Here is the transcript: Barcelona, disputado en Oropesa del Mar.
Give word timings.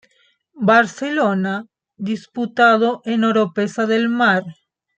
Barcelona, 0.55 1.67
disputado 1.95 3.03
en 3.05 3.23
Oropesa 3.23 3.85
del 3.85 4.09
Mar. 4.09 4.41